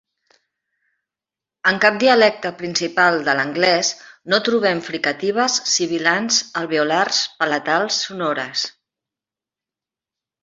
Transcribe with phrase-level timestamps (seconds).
[1.71, 3.91] En cap dialecte principal de l'anglès
[4.33, 8.65] no trobem fricatives sibilants alveolars palatals sonores.